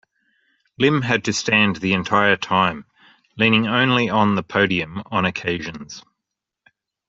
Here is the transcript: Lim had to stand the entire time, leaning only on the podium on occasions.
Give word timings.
Lim 0.79 1.03
had 1.03 1.25
to 1.25 1.31
stand 1.31 1.75
the 1.75 1.93
entire 1.93 2.35
time, 2.35 2.87
leaning 3.37 3.67
only 3.67 4.09
on 4.09 4.33
the 4.33 4.41
podium 4.41 5.03
on 5.11 5.25
occasions. 5.25 6.03